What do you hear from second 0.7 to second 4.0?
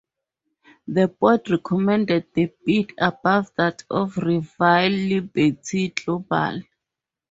The board recommended the bid above that